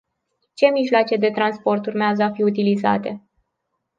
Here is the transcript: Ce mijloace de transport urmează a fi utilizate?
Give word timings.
Ce 0.53 0.65
mijloace 0.71 1.15
de 1.17 1.29
transport 1.31 1.85
urmează 1.85 2.23
a 2.23 2.31
fi 2.31 2.43
utilizate? 2.43 3.27